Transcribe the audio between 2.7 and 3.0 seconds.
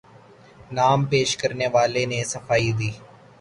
دی